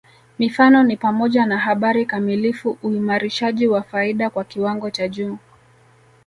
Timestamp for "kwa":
4.29-4.43